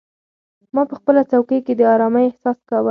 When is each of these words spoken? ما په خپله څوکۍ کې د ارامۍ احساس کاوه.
ما 0.73 0.81
په 0.89 0.95
خپله 0.99 1.21
څوکۍ 1.31 1.59
کې 1.65 1.73
د 1.75 1.81
ارامۍ 1.93 2.23
احساس 2.27 2.57
کاوه. 2.67 2.79